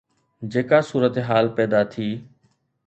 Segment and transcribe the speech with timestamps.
[0.51, 2.07] جيڪا صورتحال پيدا ٿي